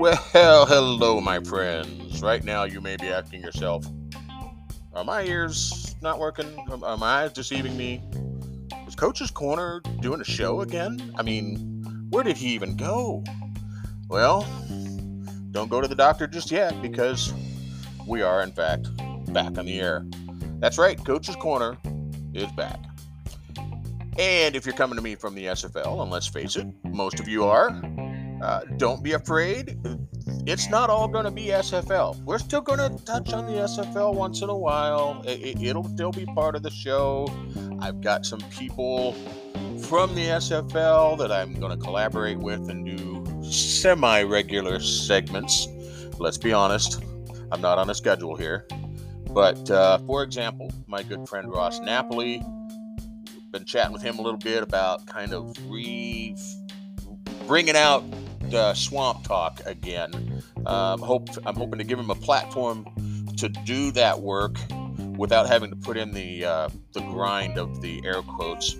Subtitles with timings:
[0.00, 2.22] Well, hello, my friends.
[2.22, 3.84] Right now, you may be asking yourself,
[4.94, 6.56] are my ears not working?
[6.82, 8.02] Are my eyes deceiving me?
[8.88, 11.12] Is Coach's Corner doing a show again?
[11.18, 13.22] I mean, where did he even go?
[14.08, 14.46] Well,
[15.50, 17.34] don't go to the doctor just yet because
[18.06, 18.88] we are, in fact,
[19.34, 20.06] back on the air.
[20.60, 21.76] That's right, Coach's Corner
[22.34, 22.78] is back.
[24.18, 27.28] And if you're coming to me from the SFL, and let's face it, most of
[27.28, 27.70] you are,
[28.42, 29.78] uh, don't be afraid.
[30.46, 32.22] It's not all going to be SFL.
[32.24, 35.22] We're still going to touch on the SFL once in a while.
[35.26, 37.32] It, will it, still be part of the show.
[37.80, 39.12] I've got some people
[39.82, 45.68] from the SFL that I'm going to collaborate with and do semi regular segments.
[46.18, 47.02] Let's be honest,
[47.52, 48.66] I'm not on a schedule here.
[49.26, 52.42] But uh, for example, my good friend Ross Napoli,
[53.52, 56.36] been chatting with him a little bit about kind of re
[57.46, 58.04] bringing out
[58.52, 60.42] uh, Swamp Talk again.
[60.66, 62.86] Um, hope I'm hoping to give him a platform
[63.38, 64.56] to do that work
[65.16, 68.76] without having to put in the uh, the grind of the air quotes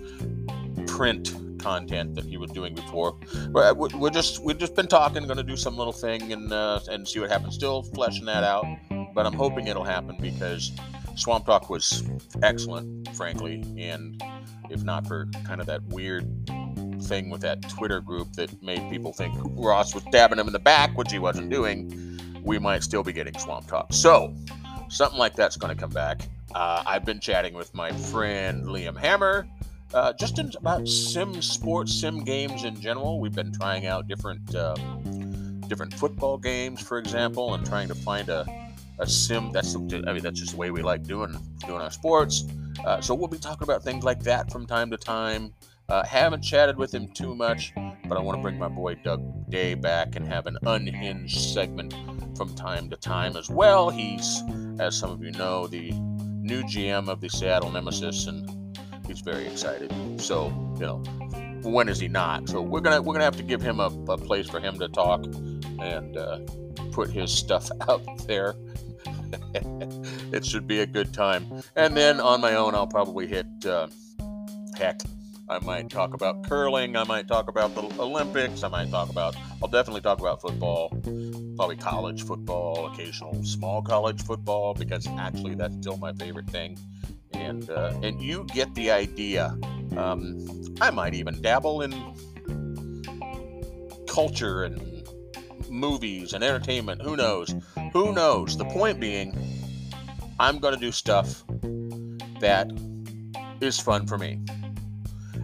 [0.87, 3.17] print content that he was doing before.
[3.49, 6.79] We're, we're just we've just been talking, going to do some little thing and uh,
[6.89, 7.55] and see what happens.
[7.55, 8.65] Still fleshing that out,
[9.13, 10.71] but I'm hoping it'll happen because
[11.15, 12.03] Swamp Talk was
[12.43, 14.21] excellent, frankly, and
[14.69, 16.25] if not for kind of that weird
[17.03, 20.59] thing with that Twitter group that made people think Ross was stabbing him in the
[20.59, 23.91] back, which he wasn't doing, we might still be getting Swamp Talk.
[23.91, 24.35] So,
[24.89, 26.27] something like that's going to come back.
[26.53, 29.47] Uh, I've been chatting with my friend Liam Hammer.
[29.93, 33.19] Uh, just in, about sim sports, sim games in general.
[33.19, 34.75] We've been trying out different uh,
[35.67, 38.45] different football games, for example, and trying to find a,
[38.99, 39.51] a sim.
[39.51, 42.45] That's I mean that's just the way we like doing doing our sports.
[42.85, 45.53] Uh, so we'll be talking about things like that from time to time.
[45.89, 47.73] Uh, haven't chatted with him too much,
[48.07, 51.93] but I want to bring my boy Doug Day back and have an unhinged segment
[52.37, 53.89] from time to time as well.
[53.89, 54.41] He's,
[54.79, 58.60] as some of you know, the new GM of the Seattle Nemesis, and
[59.11, 59.91] he's very excited.
[60.19, 60.47] So,
[60.79, 60.97] you know,
[61.63, 62.47] when is he not?
[62.49, 64.87] So we're gonna we're gonna have to give him a, a place for him to
[64.87, 65.25] talk
[65.79, 66.39] and uh,
[66.91, 68.55] put his stuff out there.
[70.33, 71.61] it should be a good time.
[71.75, 73.87] And then on my own, I'll probably hit uh,
[74.77, 75.01] heck
[75.51, 76.95] I might talk about curling.
[76.95, 78.63] I might talk about the Olympics.
[78.63, 80.89] I might talk about, I'll definitely talk about football,
[81.57, 86.77] probably college football, occasional small college football, because actually that's still my favorite thing.
[87.33, 89.57] And, uh, and you get the idea.
[89.97, 90.47] Um,
[90.79, 91.91] I might even dabble in
[94.07, 95.07] culture and
[95.69, 97.01] movies and entertainment.
[97.01, 97.55] Who knows?
[97.93, 98.57] Who knows?
[98.57, 99.35] The point being,
[100.39, 101.43] I'm going to do stuff
[102.39, 102.71] that
[103.61, 104.39] is fun for me.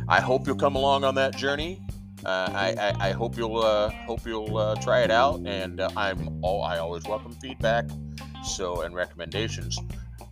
[0.07, 1.81] I hope you'll come along on that journey.
[2.25, 5.89] Uh, I, I, I, hope you'll uh, hope you'll uh, try it out, and uh,
[5.95, 7.85] I'm all I always welcome feedback,
[8.43, 9.77] so and recommendations.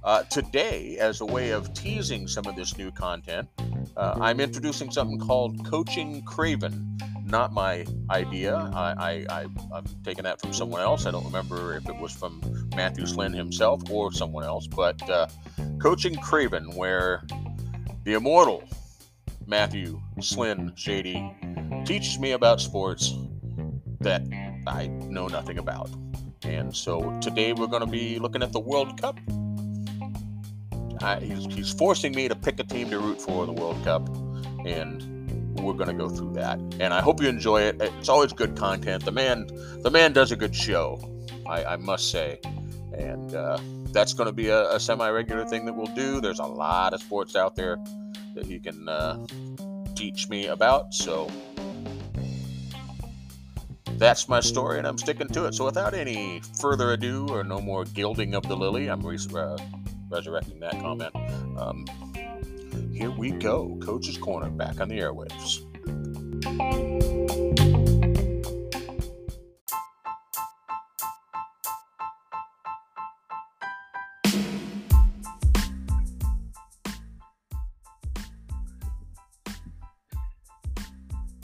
[0.05, 3.49] Uh, today, as a way of teasing some of this new content,
[3.97, 6.99] uh, I'm introducing something called Coaching Craven.
[7.23, 8.55] Not my idea.
[8.55, 9.41] I, I,
[9.73, 11.07] I, am taking that from someone else.
[11.07, 12.39] I don't remember if it was from
[12.75, 15.01] Matthew Slynn himself or someone else, but
[15.81, 17.23] Coaching Craven, where
[18.03, 18.63] the immortal
[19.47, 21.35] Matthew Slynn Shady
[21.83, 23.15] teaches me about sports
[24.01, 24.21] that
[24.67, 25.89] I know nothing about.
[26.43, 29.19] And so today we're going to be looking at the World Cup.
[31.01, 33.83] I, he's, he's forcing me to pick a team to root for in the World
[33.83, 34.07] Cup.
[34.65, 36.59] And we're going to go through that.
[36.79, 37.81] And I hope you enjoy it.
[37.81, 39.05] It's always good content.
[39.05, 39.47] The man,
[39.81, 40.99] the man does a good show,
[41.47, 42.39] I, I must say.
[42.97, 43.59] And uh,
[43.91, 46.21] that's going to be a, a semi-regular thing that we'll do.
[46.21, 47.77] There's a lot of sports out there
[48.35, 49.25] that he can uh,
[49.95, 50.93] teach me about.
[50.93, 51.29] So
[53.97, 55.53] that's my story, and I'm sticking to it.
[55.55, 59.57] So without any further ado, or no more gilding of the lily, I'm res- uh,
[60.09, 61.15] resurrecting that comment.
[61.57, 61.85] Um,
[62.93, 65.61] here we go, Coach's Corner back on the airwaves.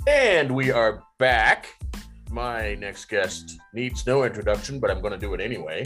[0.08, 1.78] And we are back.
[2.32, 5.86] My next guest needs no introduction, but I'm going to do it anyway.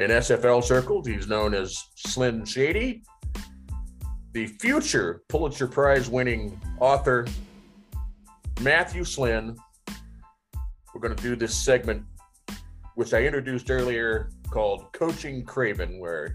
[0.00, 3.02] In SFL circles, he's known as Slynn Shady,
[4.32, 7.26] the future Pulitzer Prize winning author,
[8.62, 9.58] Matthew Slynn.
[10.94, 12.02] We're going to do this segment,
[12.94, 16.34] which I introduced earlier, called Coaching Craven, where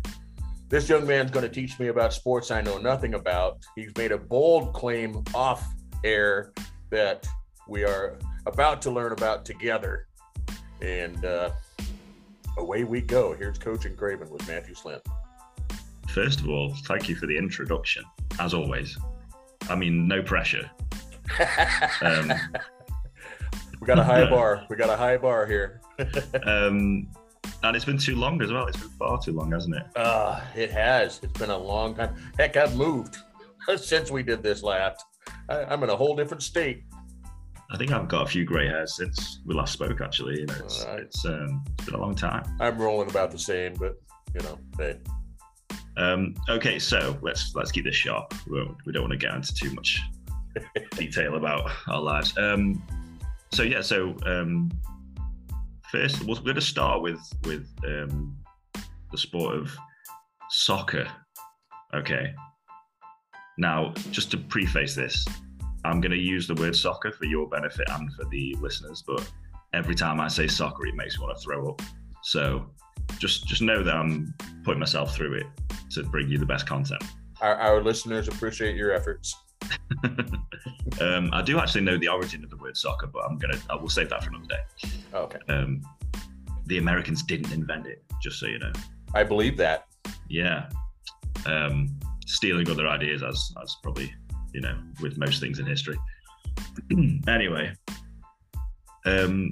[0.70, 3.66] This young man's going to teach me about sports I know nothing about.
[3.76, 5.68] He's made a bold claim off
[6.04, 6.54] air
[6.92, 7.26] that
[7.68, 10.08] we are about to learn about together.
[10.82, 11.50] And uh,
[12.57, 13.34] away we go.
[13.34, 15.00] Here's Coaching Craven with Matthew Slynn.
[16.10, 18.04] First of all, thank you for the introduction,
[18.40, 18.98] as always.
[19.69, 20.69] I mean, no pressure.
[22.02, 22.31] um,
[23.81, 24.66] we got a high bar.
[24.69, 25.81] We got a high bar here.
[26.46, 27.07] um,
[27.63, 28.68] and it's been too long as well.
[28.68, 29.86] It's been far too long, hasn't it?
[29.96, 31.19] Uh, it has.
[31.24, 32.16] It's been a long time.
[32.38, 33.18] Heck, I've moved
[33.78, 35.04] since we did this last.
[35.50, 36.84] I, am in a whole different state.
[37.72, 40.02] I think I've got a few grey hairs since we last spoke.
[40.02, 41.00] Actually, you know, it's, right.
[41.00, 42.44] it's, um, it's been a long time.
[42.60, 43.96] I'm rolling about the same, but
[44.34, 44.98] you know, hey.
[45.98, 48.34] Um, okay, so let's let's keep this sharp.
[48.48, 50.00] We don't, we don't want to get into too much
[50.92, 52.38] detail about our lives.
[52.38, 52.84] Um,
[53.52, 54.72] so yeah, so um,
[55.92, 58.38] first we're going to start with with um,
[59.12, 59.76] the sport of
[60.50, 61.08] soccer.
[61.94, 62.34] Okay.
[63.58, 65.26] Now, just to preface this,
[65.86, 69.30] I'm going to use the word soccer for your benefit and for the listeners, but
[69.74, 71.82] every time I say soccer, it makes me want to throw up.
[72.24, 72.66] So
[73.20, 74.34] just just know that I'm
[74.64, 75.46] putting myself through it
[75.92, 77.04] to bring you the best content.
[77.42, 79.36] Our, our listeners appreciate your efforts.
[81.02, 83.76] um, I do actually know the origin of the word soccer, but I'm gonna I
[83.76, 84.90] will save that for another day.
[85.14, 85.40] Oh, okay.
[85.50, 85.81] Um,
[86.66, 88.74] the Americans didn't invent it, just so you know.
[89.14, 89.86] I believe that.
[90.30, 90.70] Yeah.
[91.46, 91.96] Um,
[92.26, 94.14] stealing other ideas, as as probably
[94.56, 95.98] you know, with most things in history.
[97.28, 97.74] anyway,
[99.06, 99.52] um,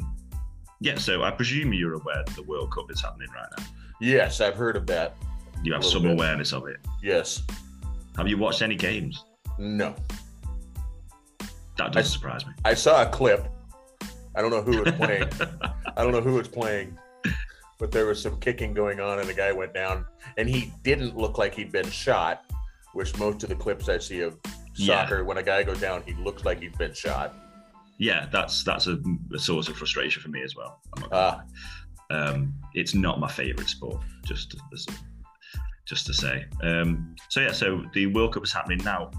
[0.79, 0.97] yeah.
[0.97, 3.65] So I presume you're aware that the World Cup is happening right now.
[3.99, 5.17] Yes, I've heard of that.
[5.61, 6.11] You have some bit.
[6.11, 6.77] awareness of it.
[7.01, 7.43] Yes.
[8.15, 9.25] Have you watched any games?
[9.59, 9.93] No.
[11.77, 12.53] That doesn't I, surprise me.
[12.63, 13.45] I saw a clip.
[14.35, 15.29] I don't know who was playing.
[15.97, 16.97] I don't know who was playing,
[17.77, 20.05] but there was some kicking going on, and the guy went down,
[20.37, 22.45] and he didn't look like he'd been shot,
[22.93, 24.37] which most of the clips I see of
[24.73, 25.21] soccer, yeah.
[25.21, 27.33] when a guy goes down, he looks like he's been shot.
[27.97, 28.97] Yeah, that's that's a,
[29.33, 30.81] a source of frustration for me as well.
[31.11, 31.39] Uh,
[32.09, 34.57] um, it's not my favorite sport, just to,
[35.85, 36.45] just to say.
[36.61, 39.11] Um, so yeah, so the World Cup is happening now.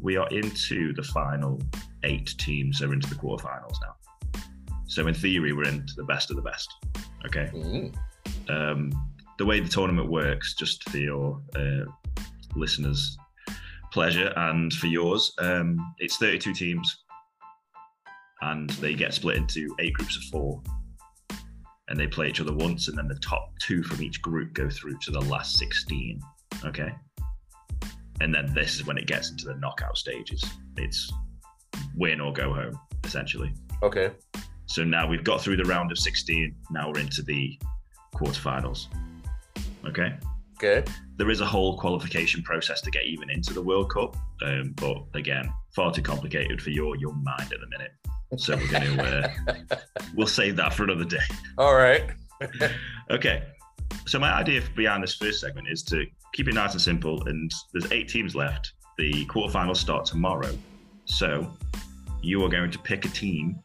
[0.00, 1.60] We are into the final
[2.02, 2.78] eight teams.
[2.78, 4.40] So we're into the quarterfinals now.
[4.86, 6.68] So in theory, we're into the best of the best.
[7.26, 7.50] Okay.
[7.52, 8.52] Mm-hmm.
[8.52, 8.92] Um,
[9.38, 11.84] the way the tournament works, just for your uh,
[12.54, 13.18] listeners'
[13.96, 17.04] pleasure and for yours, um, it's 32 teams,
[18.42, 20.62] and they get split into eight groups of four,
[21.88, 24.68] and they play each other once, and then the top two from each group go
[24.68, 26.20] through to the last 16.
[26.66, 26.92] Okay.
[28.20, 30.44] And then this is when it gets into the knockout stages.
[30.76, 31.10] It's
[31.96, 33.54] win or go home, essentially.
[33.82, 34.10] Okay.
[34.66, 36.54] So now we've got through the round of 16.
[36.70, 37.58] Now we're into the
[38.14, 38.88] quarterfinals.
[39.86, 40.18] Okay.
[40.56, 40.84] Okay.
[41.16, 44.98] There is a whole qualification process to get even into the World Cup, um, but
[45.14, 47.92] again, far too complicated for your young mind at the minute.
[48.36, 49.32] So we're going to
[49.70, 49.76] uh,
[50.14, 51.18] we'll save that for another day.
[51.58, 52.04] All right.
[53.10, 53.44] okay.
[54.06, 57.22] So my idea behind this first segment is to keep it nice and simple.
[57.28, 58.72] And there's eight teams left.
[58.98, 60.56] The quarterfinals start tomorrow.
[61.04, 61.54] So
[62.22, 63.58] you are going to pick a team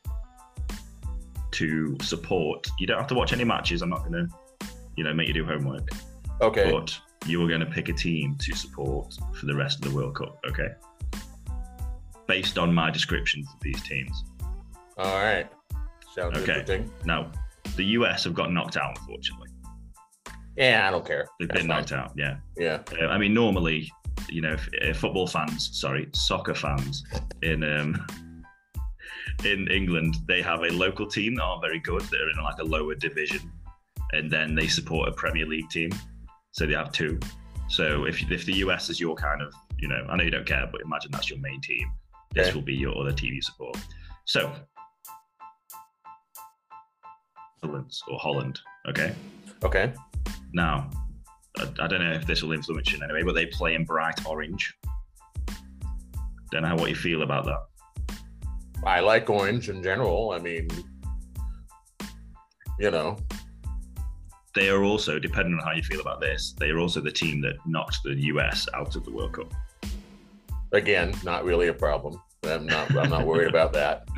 [1.51, 2.67] to support.
[2.79, 3.81] You don't have to watch any matches.
[3.81, 5.87] I'm not going to, you know, make you do homework.
[6.41, 6.71] Okay.
[6.71, 6.97] But
[7.27, 10.15] you are going to pick a team to support for the rest of the World
[10.15, 10.39] Cup.
[10.47, 10.69] Okay.
[12.27, 14.23] Based on my descriptions of these teams.
[14.97, 15.47] All right.
[16.13, 16.83] Sounds okay.
[17.05, 17.31] Now,
[17.75, 19.49] the US have got knocked out, unfortunately.
[20.57, 21.27] Yeah, I don't care.
[21.39, 21.77] They've That's been fine.
[21.77, 22.11] knocked out.
[22.15, 22.37] Yeah.
[22.57, 22.81] Yeah.
[22.99, 23.89] Uh, I mean, normally,
[24.29, 27.03] you know, if, if football fans, sorry, soccer fans
[27.41, 28.05] in um,
[29.45, 32.01] in England, they have a local team that aren't very good.
[32.11, 33.51] They're in like a lower division,
[34.11, 35.91] and then they support a Premier League team.
[36.51, 37.19] So they have two.
[37.69, 40.45] So if if the US is your kind of, you know, I know you don't
[40.45, 41.91] care, but imagine that's your main team.
[42.33, 42.55] This okay.
[42.55, 43.77] will be your other TV support.
[44.25, 44.53] So
[47.63, 48.59] Netherlands or Holland.
[48.87, 49.13] Okay.
[49.63, 49.93] Okay.
[50.53, 50.89] Now,
[51.57, 53.75] I, I, don't know if this will influence you in any way, but they play
[53.75, 54.73] in bright orange.
[56.51, 58.11] Don't know what you feel about that.
[58.85, 60.31] I like orange in general.
[60.31, 60.67] I mean,
[62.79, 63.17] you know.
[64.53, 67.41] They are also, depending on how you feel about this, they are also the team
[67.41, 69.53] that knocked the US out of the World Cup.
[70.73, 72.21] Again, not really a problem.
[72.43, 72.95] I'm not.
[72.95, 74.07] I'm not worried about that.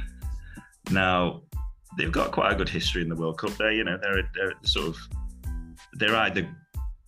[0.91, 1.43] Now,
[1.97, 3.51] they've got quite a good history in the World Cup.
[3.51, 4.97] There, you know, they're, they're sort of
[5.93, 6.47] they're either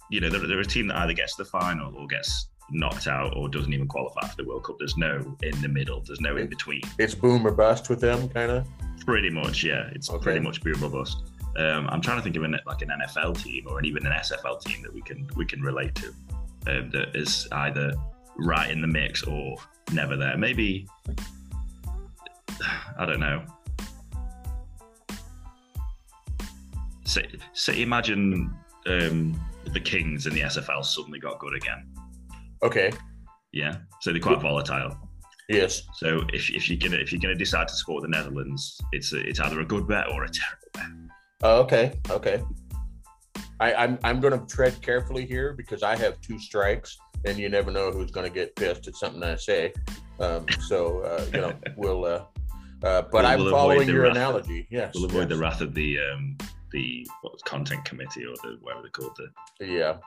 [0.09, 3.07] you know they're, they're, a team that either gets to the final or gets knocked
[3.07, 4.77] out or doesn't even qualify for the World Cup.
[4.79, 6.01] There's no in the middle.
[6.01, 6.81] There's no in between.
[6.97, 8.67] It's boom or bust with them, kind of.
[9.05, 9.89] Pretty much, yeah.
[9.93, 10.23] It's okay.
[10.23, 11.23] pretty much boom or bust.
[11.57, 14.11] Um, I'm trying to think of an, like an NFL team or an, even an
[14.11, 16.13] SFL team that we can we can relate to.
[16.67, 17.93] uh, that is either
[18.37, 19.55] right in the mix or
[19.91, 20.37] never there.
[20.37, 20.87] Maybe
[22.97, 23.43] I don't know.
[27.05, 28.53] Say, say imagine
[28.87, 29.39] um,
[29.73, 31.87] the Kings and the SFL suddenly got good again.
[32.63, 32.91] Okay.
[33.53, 34.97] Yeah, so they're quite volatile.
[35.47, 35.83] Yes.
[35.93, 39.19] So if, if you're gonna if you're gonna decide to support the Netherlands, it's a,
[39.19, 40.85] it's either a good bet or a terrible bet.
[41.47, 41.93] Oh, okay.
[42.09, 42.41] Okay.
[43.59, 47.49] I, I'm I'm going to tread carefully here because I have two strikes, and you
[47.49, 49.71] never know who's going to get pissed at something I say.
[50.19, 52.03] Um, so uh, you know we'll.
[52.05, 52.25] Uh,
[52.83, 54.11] uh, but We'll- I'm we'll following your wrath.
[54.15, 54.67] analogy.
[54.71, 54.93] Yes.
[54.95, 56.35] We'll avoid the wrath of the um,
[56.71, 59.15] the what was content committee or the whatever they called
[59.59, 59.97] the Yeah.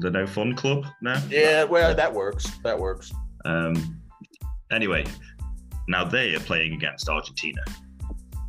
[0.00, 1.22] the no fun club now.
[1.30, 1.62] Yeah.
[1.64, 2.50] Well, that works.
[2.64, 3.12] That works.
[3.44, 4.00] Um,
[4.72, 5.04] anyway,
[5.86, 7.62] now they are playing against Argentina.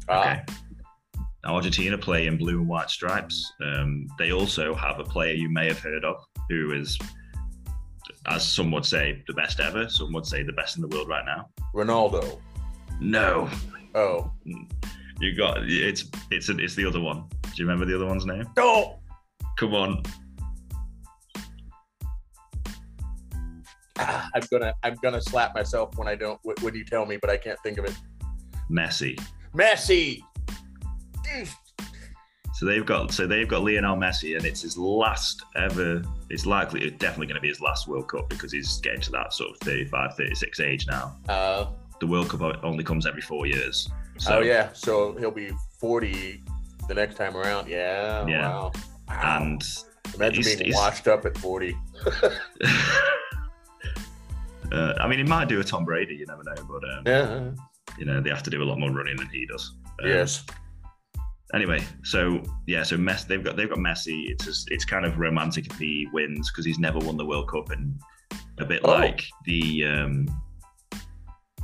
[0.10, 0.44] Ah, Okay.
[1.46, 3.54] Argentina play in blue and white stripes.
[3.64, 6.18] Um, they also have a player you may have heard of
[6.50, 6.98] who is,
[8.28, 9.88] as some would say, the best ever.
[9.90, 11.48] Some would say the best in the world right now.
[11.74, 12.40] Ronaldo.
[13.00, 13.50] No,
[13.96, 14.32] Oh.
[15.22, 17.24] you got it's it's it's the other one.
[17.44, 18.46] Do you remember the other one's name?
[18.58, 19.00] Oh.
[19.58, 20.04] Come on,
[23.98, 27.30] Ah, I'm gonna I'm gonna slap myself when I don't when you tell me, but
[27.30, 27.96] I can't think of it.
[28.70, 29.20] Messi.
[29.54, 30.22] Messi.
[32.56, 36.02] So they've got so they've got Lionel Messi, and it's his last ever.
[36.30, 39.12] It's likely, it's definitely going to be his last World Cup because he's getting to
[39.12, 41.16] that sort of 35, 36 age now.
[41.30, 41.68] Uh,
[42.02, 43.90] The World Cup only comes every four years.
[44.18, 46.44] So, oh yeah, so he'll be 40
[46.90, 47.70] the next time around.
[47.70, 48.26] Yeah.
[48.28, 48.50] Yeah.
[48.50, 48.72] Wow.
[49.08, 49.38] Wow.
[49.42, 49.64] And
[50.16, 51.78] Imagine he's- being he's- washed up at 40.
[54.72, 56.16] uh, I mean, he might do a Tom Brady.
[56.16, 57.52] You never know, but um, Yeah.
[57.98, 59.74] you know they have to do a lot more running than he does.
[60.04, 60.44] Um, Yes.
[61.54, 64.30] Anyway, so yeah, so Messi, they've got they've got Messi.
[64.30, 67.50] It's just, it's kind of romantic if he wins because he's never won the World
[67.50, 68.00] Cup, and
[68.60, 68.90] a bit Oh.
[68.92, 70.28] like the um,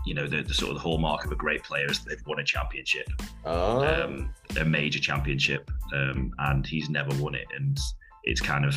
[0.06, 2.39] you know the, the sort of the hallmark of a great player is they've won
[2.39, 3.08] a championship,
[3.46, 3.86] Oh.
[3.86, 7.77] um, a major championship, um, and he's never won it, and
[8.24, 8.75] it's kind of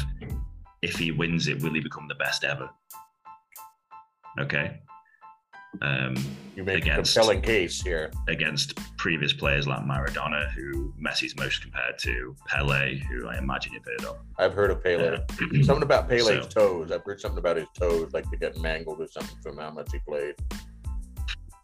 [0.83, 2.69] if he wins it, will he become the best ever?
[4.38, 4.81] Okay.
[5.83, 6.17] Um,
[6.57, 8.11] you make against- a compelling case here.
[8.27, 13.85] against previous players like Maradona, who Messi's most compared to, Pele, who I imagine you've
[13.85, 14.17] heard of.
[14.39, 15.19] I've heard of Pele.
[15.53, 15.63] Yeah.
[15.63, 16.91] Something about Pele's So- toes.
[16.91, 19.89] I've heard something about his toes, like they get mangled or something from how much
[19.93, 20.35] he played.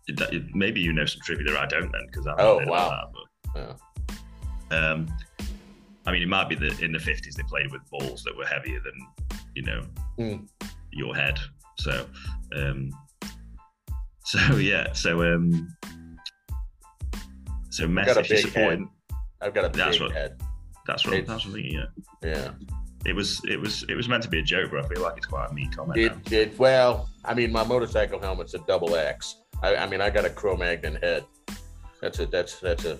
[0.08, 3.10] That- Maybe you know some trivia that I don't then, because I Oh, wow.
[3.54, 3.78] that.
[4.70, 5.08] But, um,
[6.06, 8.44] I mean, it might be that in the fifties they played with balls that were
[8.46, 9.86] heavier than you know
[10.18, 10.44] Hmm.
[10.92, 11.38] your head.
[11.78, 12.06] So,
[12.54, 12.90] um,
[14.24, 15.68] so yeah, so um,
[17.70, 18.90] so Messi, got a if you're big supporting,
[19.40, 20.40] I've got a That's big what- head.
[20.86, 21.80] that's right, It's- that's what I'm thinking,
[22.22, 22.28] yeah.
[22.30, 22.50] Yeah.
[23.06, 25.18] It was, it was, it was meant to be a joke, but I feel like
[25.18, 25.98] it's quite a mean comment.
[25.98, 29.42] It, it well, I mean, my motorcycle helmet's a double X.
[29.62, 31.24] I, I mean, I got a Cro-Magnon head.
[32.00, 32.98] That's a that's that's a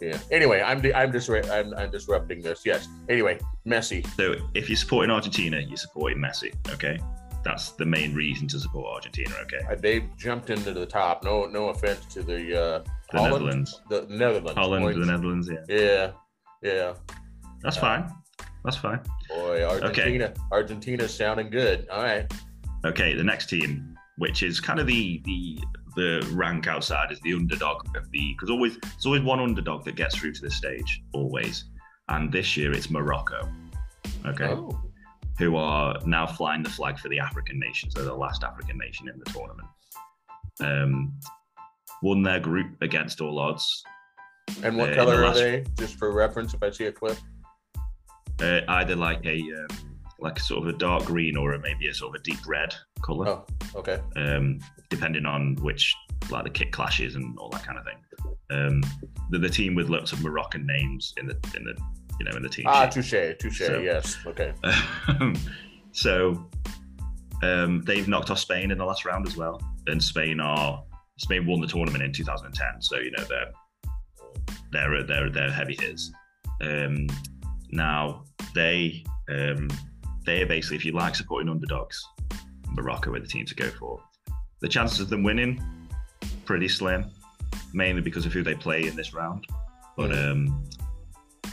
[0.00, 0.18] yeah.
[0.30, 2.62] Anyway, I'm I'm just I'm, I'm disrupting this.
[2.66, 2.86] Yes.
[3.08, 4.06] Anyway, Messi.
[4.16, 6.52] So if you're supporting Argentina, you're supporting Messi.
[6.74, 6.98] Okay,
[7.48, 9.34] that's the main reason to support Argentina.
[9.42, 11.24] Okay, Uh, They jumped into the top.
[11.24, 12.78] No no offense to the uh,
[13.12, 13.32] the Holland?
[13.34, 14.52] Netherlands, the Netherlands.
[14.54, 14.96] Holland, boys.
[14.96, 15.50] the Netherlands.
[15.50, 16.10] Yeah, Yeah,
[16.62, 16.92] yeah.
[17.62, 18.12] that's Uh, fine.
[18.64, 19.00] That's fine.
[19.28, 20.32] Boy, Argentina.
[20.52, 21.88] Argentina's sounding good.
[21.90, 22.30] All right.
[22.84, 25.58] Okay, the next team, which is kind of the the
[25.96, 29.96] the rank outside, is the underdog of the because always there's always one underdog that
[29.96, 31.64] gets through to this stage, always.
[32.10, 33.48] And this year it's Morocco.
[34.26, 34.46] Okay.
[34.48, 34.80] Oh.
[35.38, 37.94] Who are now flying the flag for the African nations.
[37.94, 39.68] They're the last African nation in the tournament.
[40.60, 41.18] Um,
[42.02, 43.82] won their group against all odds.
[44.62, 45.64] And what Uh, color the are last- they?
[45.78, 47.16] Just for reference, if I see a clip.
[48.40, 49.66] Uh, either like a um,
[50.20, 52.74] like sort of a dark green or a, maybe a sort of a deep red
[53.02, 54.00] color, Oh, okay.
[54.16, 54.58] um,
[54.90, 55.94] depending on which
[56.30, 57.98] like the kit clashes and all that kind of thing.
[58.50, 58.80] Um,
[59.30, 61.74] the, the team with lots of Moroccan names in the in the
[62.18, 62.64] you know in the team.
[62.68, 63.66] Ah, touche, touche.
[63.66, 64.16] So- yes.
[64.26, 64.52] Okay.
[65.92, 66.48] so
[67.42, 70.82] um, they've knocked off Spain in the last round as well, and Spain are
[71.18, 72.82] Spain won the tournament in 2010.
[72.82, 73.52] So you know they're
[74.72, 76.12] they're they're they're heavy hitters.
[76.60, 77.06] Um,
[77.70, 79.68] now they um,
[80.26, 82.04] they are basically, if you like supporting underdogs,
[82.72, 84.00] Morocco are the team to go for.
[84.60, 85.62] The chances of them winning
[86.44, 87.06] pretty slim,
[87.72, 89.46] mainly because of who they play in this round.
[89.96, 90.64] But um,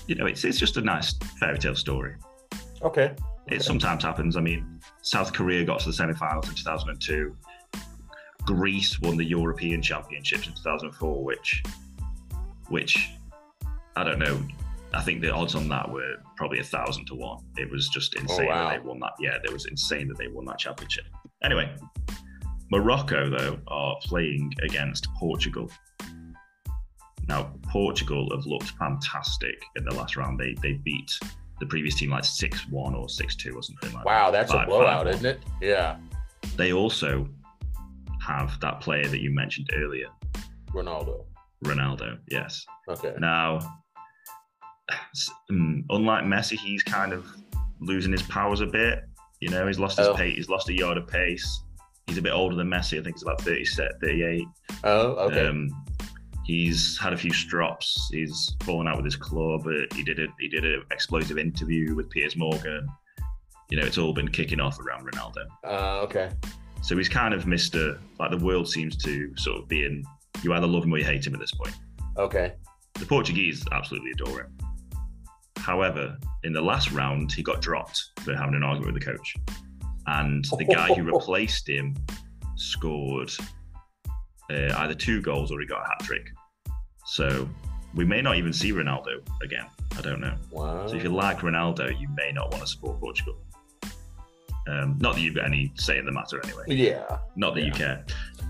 [0.08, 2.16] you know, it's it's just a nice fairy tale story.
[2.82, 3.16] Okay.
[3.48, 4.38] It sometimes happens.
[4.38, 7.36] I mean, South Korea got to the semi-finals in 2002.
[8.46, 11.64] Greece won the European Championships in 2004, which,
[12.70, 13.12] which,
[13.96, 14.40] I don't know.
[14.94, 17.44] I think the odds on that were probably a thousand to one.
[17.58, 18.70] It was just oh, insane oh, wow.
[18.70, 19.14] that they won that.
[19.20, 21.06] Yeah, it was insane that they won that championship.
[21.44, 21.76] Anyway,
[22.72, 25.70] Morocco though are playing against Portugal.
[27.27, 30.39] Now Portugal have looked fantastic in the last round.
[30.39, 31.12] They they beat
[31.60, 34.25] the previous team like six one or six two or something like wow, that.
[34.25, 35.39] Wow, that's five, a blowout, is isn't it?
[35.62, 35.98] Yeah.
[36.58, 37.27] They also
[38.22, 40.08] have that player that you mentioned earlier,
[40.74, 41.25] Ronaldo.
[41.63, 42.65] Ronaldo, yes.
[42.89, 43.13] Okay.
[43.20, 43.60] Now,
[45.51, 47.25] mm, unlike Messi, he's kind of
[47.79, 49.03] losing his powers a bit.
[49.39, 50.15] You know, he's lost his oh.
[50.15, 50.36] pace.
[50.36, 51.62] He's lost a yard of pace.
[52.08, 53.00] He's a bit older than Messi.
[53.00, 54.48] I think he's about 30, 38.
[54.84, 55.48] Oh, okay.
[55.48, 55.70] Um,
[56.46, 58.10] he's had a few strops.
[58.12, 59.68] He's fallen out with his club.
[59.94, 62.88] He did a he did an explosive interview with Piers Morgan.
[63.70, 65.46] You know, it's all been kicking off around Ronaldo.
[65.64, 66.30] Uh, okay.
[66.82, 68.00] So he's kind of Mister.
[68.20, 70.04] like the world seems to sort of be in.
[70.44, 71.75] You either love him or you hate him at this point.
[72.18, 72.54] Okay.
[72.94, 74.58] The Portuguese absolutely adore him.
[75.58, 79.36] However, in the last round, he got dropped for having an argument with the coach,
[80.06, 81.96] and the guy who replaced him
[82.56, 83.32] scored
[84.52, 86.28] uh, either two goals or he got a hat trick.
[87.06, 87.48] So
[87.94, 89.66] we may not even see Ronaldo again.
[89.98, 90.36] I don't know.
[90.52, 90.88] Wow.
[90.88, 93.38] So if you like Ronaldo, you may not want to support Portugal.
[94.68, 96.64] Um, not that you've got any say in the matter anyway.
[96.68, 97.18] Yeah.
[97.36, 97.68] Not that yeah.
[97.68, 98.06] you care.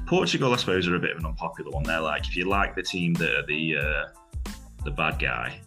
[0.08, 1.84] Portugal, I suppose, are a bit of an unpopular one.
[1.84, 4.52] They're like, if you like the team that are the uh,
[4.86, 5.60] the bad guy,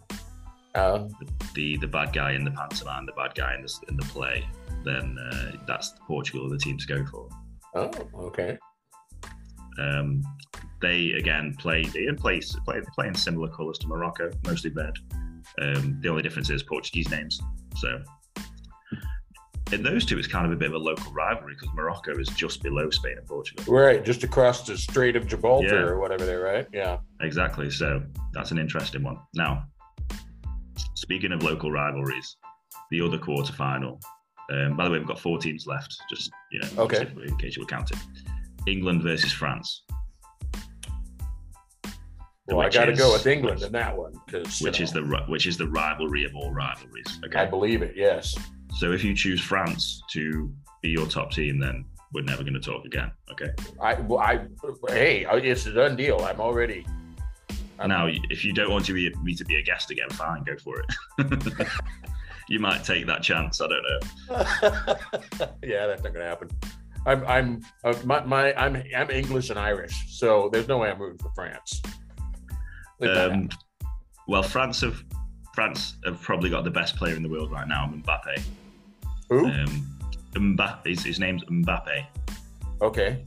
[0.75, 1.07] uh,
[1.53, 4.47] the the bad guy in the pantomime, the bad guy in the in the play,
[4.83, 7.29] then uh, that's Portugal the team to go for.
[7.75, 7.91] Oh,
[8.25, 8.57] okay.
[9.79, 10.23] Um,
[10.81, 14.93] they again play in place play, play in similar colours to Morocco, mostly red.
[15.61, 17.39] Um, the only difference is Portuguese names.
[17.77, 18.01] So
[19.71, 22.27] in those two, it's kind of a bit of a local rivalry because Morocco is
[22.29, 23.71] just below Spain and Portugal.
[23.71, 25.87] Right, just across the Strait of Gibraltar yeah.
[25.87, 26.67] or whatever they're right.
[26.73, 27.69] Yeah, exactly.
[27.69, 28.01] So
[28.33, 29.19] that's an interesting one.
[29.35, 29.65] Now,
[30.95, 32.37] speaking of local rivalries,
[32.91, 33.99] the other quarter final.
[34.51, 35.95] Um, by the way, we've got four teams left.
[36.09, 37.07] Just you know, okay.
[37.27, 37.99] in case you were counting.
[38.67, 39.83] England versus France.
[42.47, 45.23] Well, I got to go with England in that one because which is uh, the
[45.27, 47.19] which is the rivalry of all rivalries.
[47.25, 47.93] Okay, I believe it.
[47.95, 48.35] Yes.
[48.77, 52.59] So if you choose France to be your top team, then we're never going to
[52.59, 53.11] talk again.
[53.31, 53.49] Okay.
[53.81, 54.47] I, well, I,
[54.87, 56.19] hey, uh, it's a done deal.
[56.21, 56.85] I'm already.
[57.77, 60.43] I'm, now, if you don't want to be me to be a guest again, fine,
[60.43, 61.67] go for it.
[62.49, 63.61] you might take that chance.
[63.61, 64.95] I don't know.
[65.63, 66.49] yeah, that's not going to happen.
[67.09, 71.01] I'm, I'm, uh, my, my, I'm, I'm English and Irish, so there's no way I'm
[71.01, 71.81] rooting for France.
[73.01, 73.49] Um,
[74.27, 75.03] well, France have
[75.55, 78.41] France have probably got the best player in the world right now, Mbappe.
[79.29, 79.47] Who?
[79.47, 79.87] Um,
[80.33, 80.85] Mbappe.
[80.85, 82.05] His, his name's Mbappe.
[82.81, 83.25] Okay.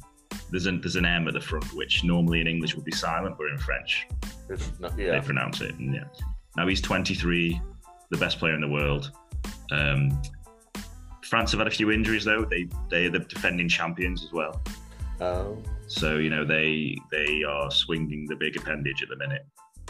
[0.50, 3.36] There's an there's an M at the front, which normally in English would be silent,
[3.36, 4.06] but in French,
[4.78, 5.12] not, yeah.
[5.12, 5.74] they pronounce it.
[5.74, 6.04] And yeah.
[6.56, 7.60] Now he's 23,
[8.10, 9.10] the best player in the world.
[9.72, 10.22] Um,
[11.32, 12.44] France have had a few injuries though.
[12.44, 14.60] They they're the defending champions as well.
[15.18, 15.56] Oh.
[15.86, 19.46] So you know they they are swinging the big appendage at the minute.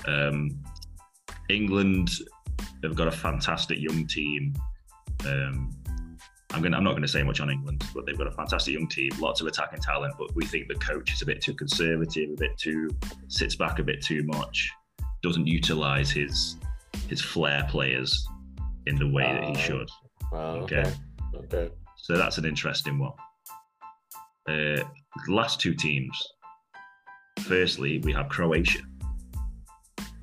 [0.07, 0.63] Um,
[1.51, 2.11] England
[2.85, 4.55] have got a fantastic young team.
[5.27, 5.77] Um,
[6.53, 6.75] I'm going.
[6.75, 9.11] I'm not going to say much on England, but they've got a fantastic young team,
[9.19, 10.15] lots of attacking talent.
[10.17, 12.89] But we think the coach is a bit too conservative, a bit too
[13.27, 14.71] sits back a bit too much,
[15.25, 16.57] doesn't utilise his
[17.09, 18.25] his flair players
[18.87, 19.59] in the way uh, that he ah.
[19.59, 19.91] should.
[20.33, 20.83] Uh, okay.
[20.83, 20.93] okay.
[21.45, 21.71] Okay.
[21.97, 23.13] So that's an interesting one.
[24.49, 24.83] Uh,
[25.29, 26.17] last two teams.
[27.41, 28.81] Firstly, we have Croatia.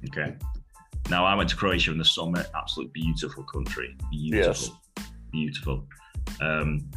[0.07, 0.35] Okay.
[1.09, 2.45] Now I went to Croatia in the summer.
[2.55, 3.95] Absolute beautiful country.
[4.11, 4.77] Beautiful.
[4.97, 5.05] Yes.
[5.31, 5.87] Beautiful.
[6.41, 6.89] Um,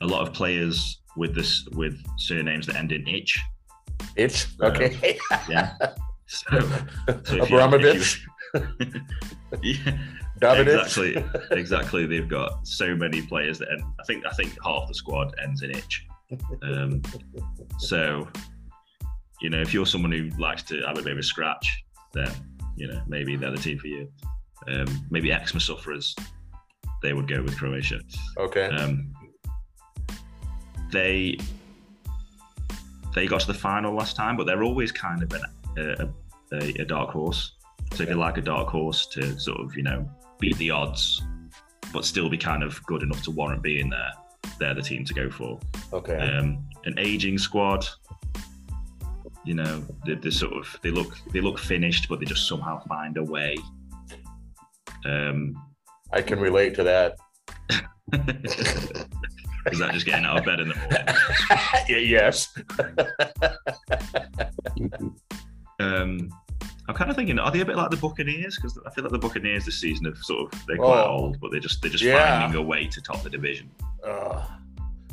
[0.00, 3.38] a lot of players with this with surnames that end in itch.
[4.16, 4.46] Itch.
[4.62, 5.18] Okay.
[5.48, 5.74] yeah.
[6.32, 6.60] So,
[7.24, 8.24] so Abramovich.
[9.64, 9.98] yeah.
[10.36, 11.24] Exactly.
[11.50, 12.06] exactly.
[12.06, 13.82] They've got so many players that end.
[14.00, 16.06] I think I think half the squad ends in itch.
[16.62, 17.02] Um,
[17.78, 18.28] so,
[19.40, 22.30] you know, if you're someone who likes to have a bit of a scratch, then
[22.76, 24.08] you know, maybe they're the team for you.
[24.68, 26.14] Um, maybe eczema sufferers,
[27.02, 28.00] they would go with Croatia.
[28.38, 28.66] Okay.
[28.66, 29.12] Um,
[30.90, 31.36] they
[33.14, 35.42] they got to the final last time, but they're always kind of an,
[35.78, 37.52] a, a, a, dark horse.
[37.92, 40.08] So if you like a dark horse to sort of you know
[40.40, 41.22] beat the odds,
[41.92, 44.12] but still be kind of good enough to warrant being there,
[44.58, 45.60] they're the team to go for.
[45.92, 46.16] Okay.
[46.16, 47.86] Um, an aging squad
[49.44, 52.78] you know they, they sort of they look they look finished but they just somehow
[52.86, 53.56] find a way
[55.04, 55.54] um
[56.12, 57.16] i can relate to that
[59.70, 61.06] is that just getting out of bed in the morning
[62.08, 62.54] yes
[65.80, 66.28] um
[66.90, 68.56] I'm kind of thinking, are they a bit like the Buccaneers?
[68.56, 71.40] Because I feel like the Buccaneers this season have sort of they're quite oh, old,
[71.40, 72.40] but they're just they're just yeah.
[72.40, 73.70] finding a way to top the division.
[74.04, 74.44] Uh,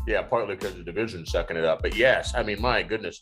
[0.07, 1.83] yeah, partly because the division's sucking it up.
[1.83, 3.19] But yes, I mean, my goodness.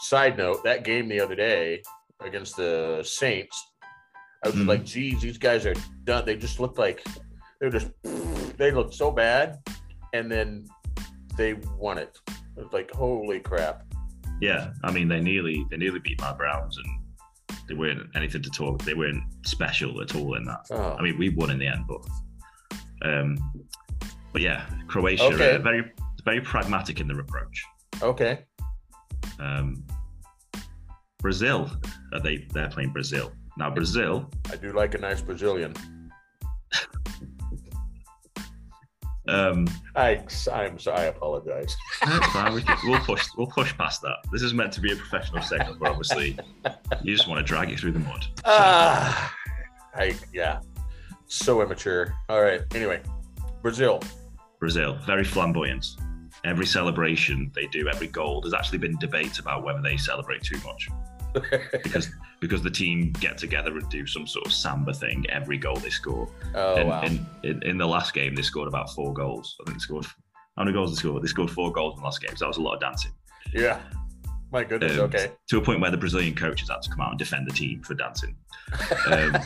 [0.00, 1.80] Side note: that game the other day
[2.20, 3.64] against the Saints,
[4.44, 4.66] I was mm.
[4.66, 6.24] like, geez, these guys are done.
[6.26, 7.06] They just looked like
[7.60, 7.90] they're just
[8.56, 9.60] they looked so bad,
[10.12, 10.66] and then
[11.36, 12.18] they won it.
[12.56, 13.84] It was like, holy crap.
[14.40, 16.97] Yeah, I mean, they nearly they nearly beat my Browns, and
[17.68, 18.82] they weren't anything to talk.
[18.84, 20.66] They weren't special at all in that.
[20.70, 20.96] Oh.
[20.98, 22.06] I mean, we won in the end, but
[23.02, 23.36] um,
[24.32, 25.56] but yeah, Croatia okay.
[25.56, 25.92] are very
[26.24, 27.62] very pragmatic in their approach.
[28.02, 28.44] Okay.
[29.38, 29.84] Um,
[31.20, 31.70] Brazil,
[32.12, 33.70] are they they're playing Brazil now.
[33.70, 34.30] Brazil.
[34.50, 35.74] I do like a nice Brazilian.
[39.28, 41.00] Um, I, I'm sorry.
[41.00, 41.76] I apologize.
[42.32, 42.54] fine.
[42.54, 43.26] We we'll push.
[43.36, 44.16] We'll push past that.
[44.32, 46.38] This is meant to be a professional segment, but obviously,
[47.02, 48.24] you just want to drag it through the mud.
[48.46, 49.34] Ah,
[49.94, 50.60] uh, I yeah,
[51.26, 52.14] so immature.
[52.30, 52.62] All right.
[52.74, 53.02] Anyway,
[53.62, 54.00] Brazil.
[54.58, 55.86] Brazil, very flamboyant.
[56.44, 58.40] Every celebration they do, every goal.
[58.40, 60.88] There's actually been debate about whether they celebrate too much
[61.82, 65.76] because because the team get together and do some sort of samba thing every goal
[65.76, 66.28] they score.
[66.54, 67.02] Oh and, wow!
[67.02, 69.56] In, in, in the last game, they scored about four goals.
[69.60, 70.06] I think they scored
[70.58, 71.22] how many goals they scored?
[71.22, 72.36] They scored four goals in the last game.
[72.36, 73.12] So that was a lot of dancing.
[73.54, 73.80] Yeah.
[74.50, 74.98] My goodness.
[74.98, 75.30] Um, okay.
[75.50, 77.80] To a point where the Brazilian coaches had to come out and defend the team
[77.82, 78.34] for dancing.
[79.06, 79.36] Um,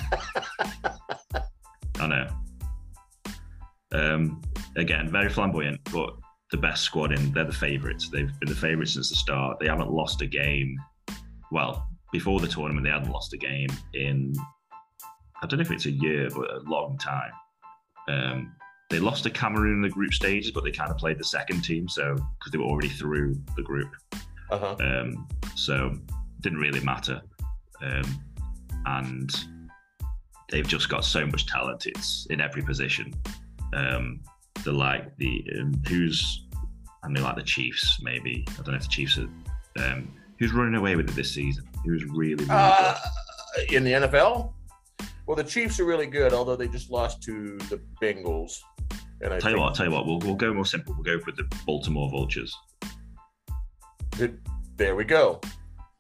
[2.01, 2.27] I know.
[3.93, 4.41] Um,
[4.77, 6.15] again, very flamboyant, but
[6.51, 7.31] the best squad in.
[7.33, 8.09] They're the favourites.
[8.09, 9.59] They've been the favourites since the start.
[9.61, 10.79] They haven't lost a game
[11.53, 14.35] well, before the tournament, they hadn't lost a game in,
[15.43, 17.33] I don't know if it's a year, but a long time.
[18.09, 18.55] Um,
[18.91, 21.63] they lost to Cameroon in the group stages, but they kind of played the second
[21.63, 23.91] team, so because they were already through the group.
[24.51, 24.77] Uh-huh.
[24.81, 25.95] Um, so
[26.41, 27.23] didn't really matter.
[27.81, 28.23] Um,
[28.85, 29.31] and
[30.51, 31.87] they've just got so much talent.
[31.87, 33.15] It's in every position.
[33.73, 34.21] Um,
[34.65, 36.47] the like the um, who's
[37.03, 38.45] I mean like the Chiefs maybe.
[38.51, 39.29] I don't know if the Chiefs are
[40.43, 41.69] Who's running away with it this season?
[41.85, 42.99] Who's really, really uh,
[43.55, 43.73] good?
[43.75, 44.53] In the NFL?
[45.25, 48.59] Well, the Chiefs are really good, although they just lost to the Bengals.
[49.21, 50.95] And I tell you what, tell you what, we'll, we'll go more simple.
[50.95, 52.53] We'll go with the Baltimore Vultures.
[54.77, 55.41] There we go.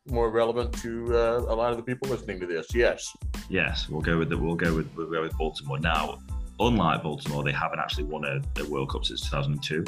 [0.09, 2.67] More relevant to uh, a lot of the people listening to this.
[2.75, 3.17] Yes.
[3.49, 5.79] Yes, we'll go with the, we'll go with we'll go with Baltimore.
[5.79, 6.19] Now,
[6.59, 9.85] unlike Baltimore, they haven't actually won a, a World Cup since 2002.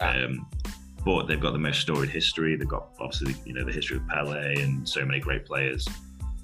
[0.00, 0.16] Ah.
[0.16, 0.46] Um,
[1.04, 2.56] but they've got the most storied history.
[2.56, 5.86] They've got obviously you know the history of Pele and so many great players.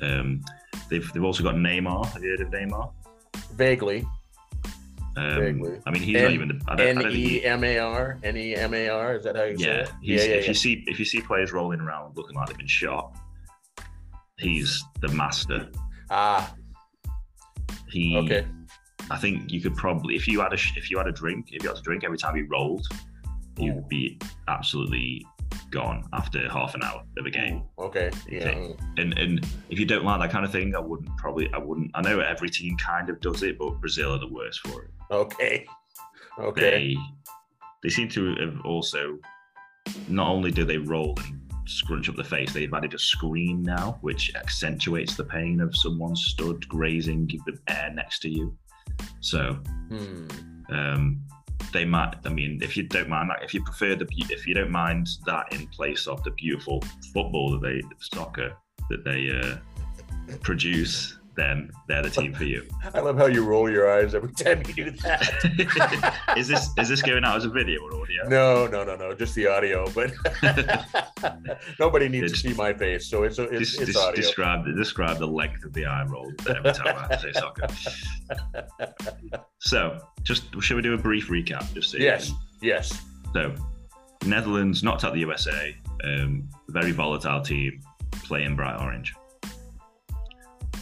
[0.01, 0.43] Um,
[0.89, 2.07] they've they've also got Neymar.
[2.13, 2.93] Have you heard of Neymar?
[3.55, 4.07] Vaguely.
[5.17, 5.81] Um, Vaguely.
[5.87, 8.19] I mean, he's N- not even the N E M A R.
[8.23, 9.17] N E M A R.
[9.17, 9.91] Is that how you yeah, say it?
[10.03, 10.23] Yeah, yeah.
[10.23, 10.49] If yeah.
[10.49, 13.17] you see if you see players rolling around looking like they've been shot,
[14.39, 15.69] he's the master.
[16.11, 16.55] Ah.
[17.89, 18.17] He.
[18.17, 18.47] Okay.
[19.11, 21.63] I think you could probably if you had a if you had a drink if
[21.63, 22.87] you had a drink every time he rolled,
[23.59, 25.27] you'd be absolutely
[25.71, 27.63] gone after half an hour of a game.
[27.79, 28.11] Okay.
[28.29, 28.49] Yeah.
[28.97, 31.91] And and if you don't like that kind of thing, I wouldn't probably I wouldn't
[31.95, 34.91] I know every team kind of does it, but Brazil are the worst for it.
[35.11, 35.67] Okay.
[36.39, 36.61] Okay.
[36.61, 36.97] They
[37.83, 39.19] they seem to have also
[40.09, 43.99] not only do they roll and scrunch up the face, they've added a scream now,
[44.01, 48.57] which accentuates the pain of someone stood grazing the air next to you.
[49.21, 50.27] So hmm.
[50.71, 51.21] um
[51.73, 52.15] they might.
[52.25, 55.09] I mean, if you don't mind, that, if you prefer the, if you don't mind
[55.27, 58.57] that in place of the beautiful football that they soccer
[58.91, 62.67] that they uh, produce, then they're the team for you.
[62.95, 66.25] I love how you roll your eyes every time you do that.
[66.37, 68.27] is this is this going out as a video or audio?
[68.29, 69.87] No, no, no, no, just the audio.
[69.91, 70.13] But
[71.79, 74.17] nobody needs to see my face, so it's it's, it's audio.
[74.17, 77.67] Describe describe the length of the eye roll every time I say soccer.
[79.59, 81.73] so, just should we do a brief recap?
[81.75, 83.03] Just so yes, yes.
[83.35, 83.55] So,
[84.25, 85.77] Netherlands knocked out the USA.
[86.05, 87.81] Um, very volatile team,
[88.25, 89.15] playing bright orange.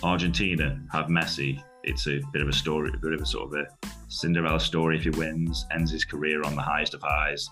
[0.02, 1.62] Argentina have Messi.
[1.82, 4.96] It's a bit of a story, a bit of a sort of a Cinderella story.
[4.96, 7.48] If he wins, ends his career on the highest of highs,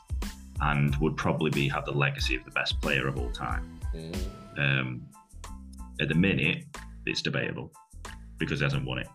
[0.60, 3.80] and would probably be have the legacy of the best player of all time.
[3.94, 4.58] Mm.
[4.58, 5.02] Um,
[6.00, 6.64] at the minute,
[7.06, 7.72] it's debatable
[8.38, 9.08] because he hasn't won it.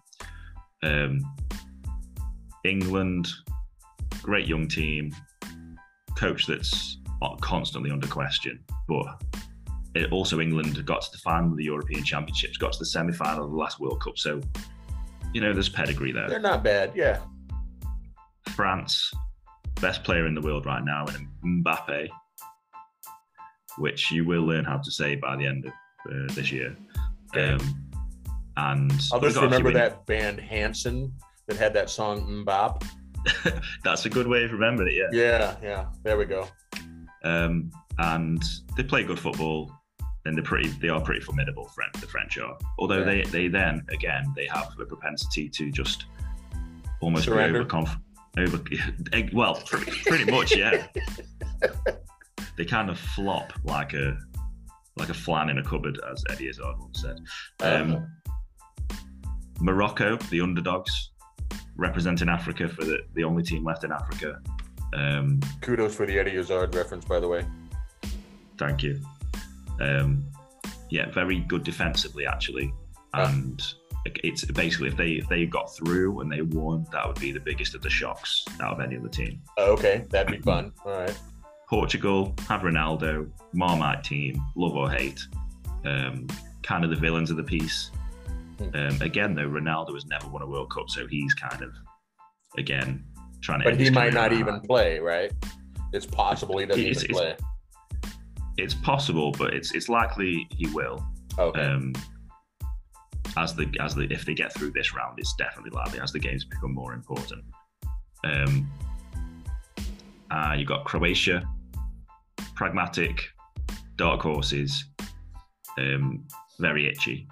[0.84, 1.22] Um,
[2.64, 3.28] England,
[4.22, 5.16] great young team,
[6.16, 6.98] coach that's
[7.42, 9.22] constantly under question, but
[9.98, 13.14] it, also England got to the final of the European Championships, got to the semi
[13.14, 14.18] final of the last World Cup.
[14.18, 14.42] So,
[15.34, 16.30] you know, there's pedigree there.
[16.30, 17.20] They're not bad, yeah.
[18.50, 19.12] France,
[19.82, 22.10] best player in the world right now, in Mbappe,
[23.78, 25.72] which you will learn how to say by the end of
[26.12, 26.76] uh, this year.
[27.36, 27.88] Um,
[28.58, 31.14] and I'll just remember that band Hanson
[31.48, 32.84] that had that song MMMBop.
[33.84, 35.14] That's a good way of remembering it.
[35.14, 35.22] Yeah.
[35.22, 35.86] Yeah, yeah.
[36.04, 36.48] There we go.
[37.24, 38.42] Um, and
[38.76, 39.72] they play good football,
[40.28, 40.70] and they're pretty.
[40.70, 41.72] They are pretty formidable.
[42.00, 42.58] The French are.
[42.78, 43.06] Although yeah.
[43.06, 46.06] they they then again they have a propensity to just
[47.02, 47.54] almost Surrender.
[47.54, 48.04] be overconfident.
[48.38, 48.62] Over,
[49.34, 50.86] well, pretty, pretty much, yeah.
[52.58, 54.16] they kind of flop like a
[54.96, 57.20] like a flan in a cupboard, as Eddie Izzard once said.
[57.62, 58.96] Um, uh-huh.
[59.60, 61.12] Morocco, the underdogs,
[61.78, 64.40] representing Africa for the, the only team left in Africa.
[64.94, 67.46] Um, Kudos for the Eddie Izzard reference, by the way.
[68.58, 69.00] Thank you.
[69.80, 70.26] Um,
[70.90, 72.74] yeah, very good defensively, actually.
[73.14, 73.62] And
[74.06, 77.40] it's basically if they if they got through and they won, that would be the
[77.40, 79.42] biggest of the shocks out of any other team.
[79.58, 80.72] okay, that'd be fun.
[80.86, 81.18] All right.
[81.70, 85.20] Portugal have Ronaldo, Marmite team, love or hate,
[85.86, 86.26] um,
[86.64, 87.92] kind of the villains of the piece.
[88.58, 88.70] Hmm.
[88.74, 91.74] Um, again, though, Ronaldo has never won a World Cup, so he's kind of
[92.58, 93.04] again
[93.42, 93.66] trying to.
[93.66, 95.32] But he might not even play, right?
[95.94, 97.36] It's possible he doesn't it's, even play.
[98.58, 101.06] It's, possible, but it's it's likely he will.
[101.38, 101.62] Okay.
[101.62, 101.94] Um,
[103.38, 106.20] as the as the if they get through this round, it's definitely likely as the
[106.20, 107.44] games become more important.
[108.24, 108.70] Um,
[110.32, 111.48] uh, you got Croatia,
[112.56, 113.24] pragmatic,
[113.96, 114.86] dark horses,
[115.78, 116.26] um,
[116.60, 117.28] very itchy.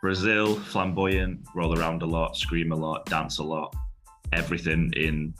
[0.00, 3.72] Brazil, flamboyant, roll around a lot, scream a lot, dance a lot,
[4.32, 5.32] everything in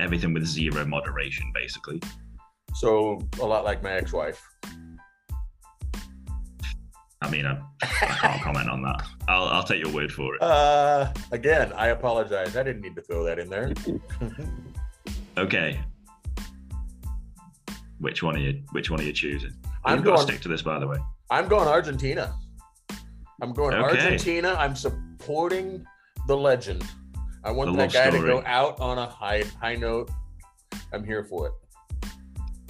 [0.00, 2.00] everything with zero moderation, basically.
[2.76, 4.42] So a lot like my ex-wife.
[7.22, 9.02] I mean, I, I can't comment on that.
[9.26, 10.42] I'll, I'll take your word for it.
[10.42, 12.54] Uh, again, I apologize.
[12.54, 13.72] I didn't need to throw that in there.
[15.38, 15.80] okay.
[17.98, 18.62] Which one are you?
[18.72, 19.52] Which one are you choosing?
[19.86, 20.98] I'm going to stick to this, by the way.
[21.30, 22.34] I'm going Argentina.
[23.40, 24.02] I'm going okay.
[24.04, 24.54] Argentina.
[24.58, 25.82] I'm supporting
[26.26, 26.84] the legend.
[27.42, 28.20] I want the that guy story.
[28.20, 30.10] to go out on a high high note.
[30.92, 31.52] I'm here for it.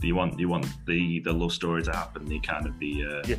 [0.02, 2.26] You want you want the the love story to happen?
[2.26, 3.36] The kind of the uh, yeah.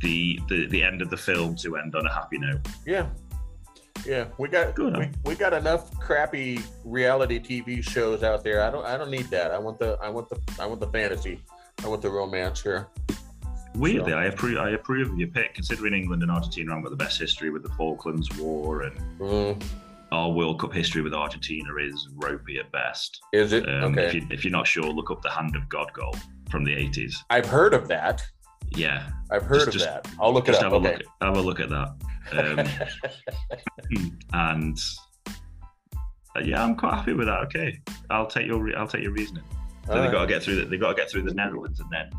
[0.00, 2.66] the, the the end of the film to end on a happy note.
[2.84, 3.06] Yeah,
[4.04, 4.26] yeah.
[4.38, 8.62] We got we, we got enough crappy reality TV shows out there.
[8.62, 9.52] I don't I don't need that.
[9.52, 11.40] I want the I want the I want the fantasy.
[11.84, 12.88] I want the romance here.
[13.76, 14.18] Weirdly, so.
[14.18, 14.58] I approve.
[14.58, 17.62] I approve of your pick, considering England and Argentina have got the best history with
[17.62, 19.62] the Falklands War, and mm.
[20.12, 23.20] Our World Cup history with Argentina is ropey at best.
[23.32, 23.68] Is it?
[23.68, 24.06] Um, okay.
[24.06, 26.14] If, you, you're not sure, look up the Hand of God goal
[26.50, 27.14] from the 80s.
[27.30, 28.22] I've heard of that.
[28.70, 30.08] Yeah, I've heard just, of just, that.
[30.20, 30.62] I'll look it up.
[30.62, 30.88] Have okay.
[30.88, 31.02] a look.
[31.22, 31.94] Have a look at that.
[32.32, 34.78] Um, and
[36.36, 37.40] uh, yeah, I'm quite happy with that.
[37.44, 39.44] Okay, I'll take your I'll take your reasoning.
[39.86, 40.12] So they've right.
[40.12, 40.56] got to get through.
[40.56, 42.10] The, they've got to get through the Netherlands, and then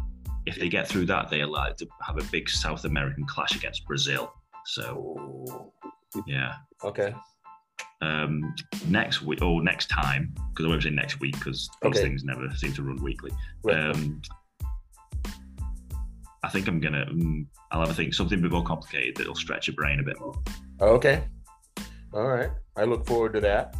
[0.47, 3.55] if they get through that, they are like to have a big South American clash
[3.55, 4.33] against Brazil.
[4.65, 5.73] So,
[6.25, 6.53] yeah.
[6.83, 7.13] Okay.
[8.01, 8.53] Um,
[8.87, 12.01] next week or next time, because I won't say next week because these okay.
[12.01, 13.31] things never seem to run weekly.
[13.63, 13.89] Right.
[13.89, 14.21] Um,
[16.43, 17.05] I think I'm gonna.
[17.09, 20.03] Um, I'll have a think something a bit more complicated that'll stretch your brain a
[20.03, 20.35] bit more.
[20.79, 21.23] Okay.
[22.13, 22.51] All right.
[22.75, 23.75] I look forward to that.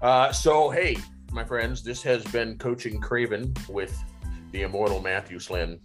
[0.00, 0.96] Uh, so, hey,
[1.32, 3.96] my friends, this has been Coaching Craven with
[4.52, 5.80] the immortal Matthew Slynn.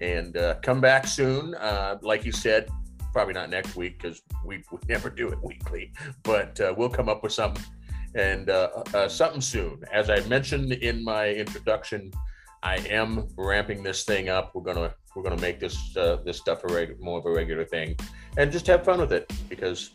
[0.00, 1.54] And uh, come back soon.
[1.54, 2.70] Uh, like you said,
[3.12, 5.92] probably not next week because we, we never do it weekly,
[6.22, 7.64] but uh, we'll come up with something
[8.14, 9.82] and uh, uh, something soon.
[9.92, 12.12] As I mentioned in my introduction,
[12.62, 14.54] I am ramping this thing up.
[14.54, 17.64] We're gonna we're gonna make this uh, this stuff a reg- more of a regular
[17.64, 17.96] thing,
[18.36, 19.90] and just have fun with it because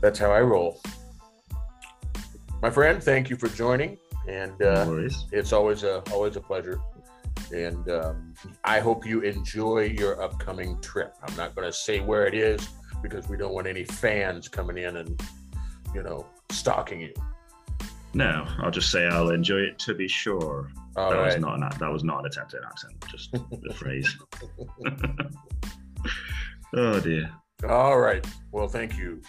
[0.00, 0.80] that's how I roll.
[2.60, 6.80] My friend, thank you for joining, and uh, no it's always a always a pleasure.
[7.52, 11.14] And um, I hope you enjoy your upcoming trip.
[11.22, 12.68] I'm not going to say where it is
[13.02, 15.22] because we don't want any fans coming in and,
[15.94, 17.12] you know, stalking you.
[18.14, 20.70] No, I'll just say I'll enjoy it to be sure.
[20.96, 21.26] All that right.
[21.26, 24.16] was not an that was not an attempted accent, just the phrase.
[26.76, 27.30] oh dear.
[27.68, 28.24] All right.
[28.52, 29.20] Well, thank you.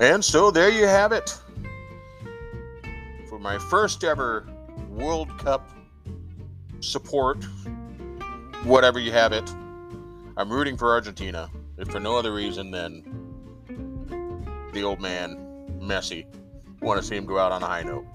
[0.00, 1.38] And so there you have it.
[3.28, 4.48] For my first ever
[4.88, 5.70] World Cup
[6.80, 7.44] support,
[8.64, 9.48] whatever you have it,
[10.38, 13.04] I'm rooting for Argentina, if for no other reason than
[14.72, 15.36] the old man,
[15.78, 16.24] Messi.
[16.80, 18.06] Want to see him go out on a high note.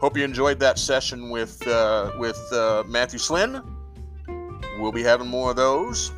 [0.00, 3.62] Hope you enjoyed that session with uh, with uh, Matthew Slynn.
[4.80, 6.10] We'll be having more of those.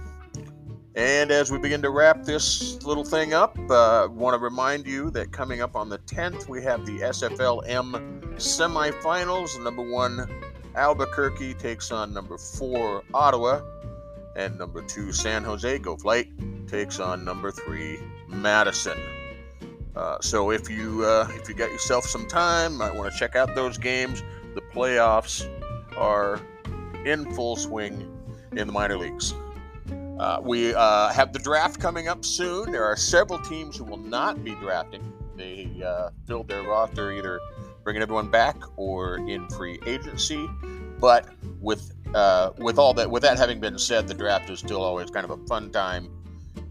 [0.97, 4.87] And as we begin to wrap this little thing up, I uh, want to remind
[4.87, 9.63] you that coming up on the 10th, we have the SFLM semifinals.
[9.63, 10.27] Number one,
[10.75, 13.61] Albuquerque takes on number four, Ottawa.
[14.37, 16.29] And number two, San Jose Go Flight
[16.67, 18.99] takes on number three, Madison.
[19.95, 23.37] Uh, so if you uh, if you got yourself some time, might want to check
[23.37, 24.23] out those games.
[24.55, 25.47] The playoffs
[25.97, 26.41] are
[27.05, 28.13] in full swing
[28.53, 29.35] in the minor leagues.
[30.19, 32.73] Uh, we uh, have the draft coming up soon.
[32.73, 35.13] There are several teams who will not be drafting.
[35.37, 37.39] They uh, filled their roster either
[37.85, 40.49] bringing everyone back or in free agency.
[40.99, 41.29] But
[41.61, 45.11] with uh, with all that with that having been said, the draft is still always
[45.11, 46.09] kind of a fun time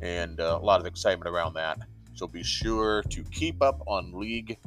[0.01, 1.77] and uh, a lot of excitement around that.
[2.15, 4.57] So be sure to keep up on league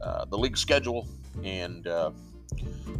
[0.00, 1.08] uh, the league schedule
[1.42, 1.88] and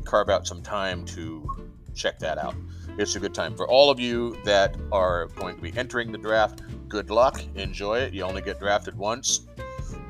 [0.04, 2.54] carve out some time to check that out.
[2.98, 6.18] It's a good time for all of you that are going to be entering the
[6.18, 6.62] draft.
[6.88, 8.12] Good luck, enjoy it.
[8.12, 9.46] You only get drafted once,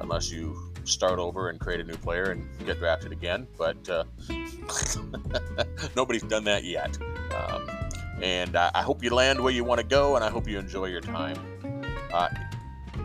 [0.01, 3.47] unless you start over and create a new player and get drafted again.
[3.57, 4.05] But uh,
[5.97, 6.99] nobody's done that yet.
[7.35, 7.69] Um,
[8.21, 10.59] and I, I, hope you land where you want to go, and I hope you
[10.59, 11.39] enjoy your time.
[12.13, 12.29] Uh,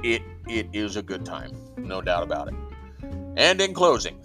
[0.03, 2.55] it it is a good time, no doubt about it.
[3.35, 4.19] And in closing,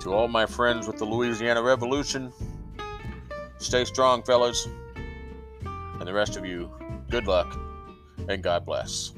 [0.00, 2.32] to all my friends with the Louisiana Revolution,
[3.58, 4.68] stay strong, fellas.
[5.64, 6.70] And the rest of you,
[7.10, 7.58] good luck
[8.28, 9.12] and God bless.